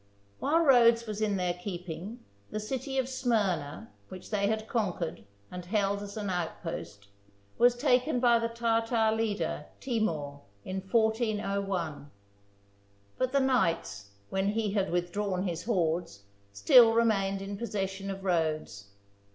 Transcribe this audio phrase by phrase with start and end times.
[0.39, 5.63] While Rhodes was in their keeping, the city of Smyrna, which they had conquered and
[5.63, 7.09] held as an outpost,
[7.59, 12.09] was taken by the Tartar leader, Timour, in 1401.
[13.19, 18.87] But the knights, when he had withdrawn his hordes, still remained in possession of Rhodes.